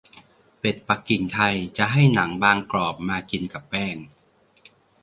[0.59, 3.95] เป็ดปักกิ่งไทยจะให้หนังบางกรอบมากินกับแป้ง